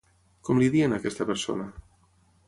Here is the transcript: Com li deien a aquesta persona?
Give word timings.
Com 0.47 0.61
li 0.61 0.69
deien 0.75 0.95
a 0.95 0.99
aquesta 1.01 1.27
persona? 1.31 1.67